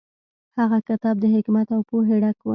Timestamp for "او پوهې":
1.75-2.15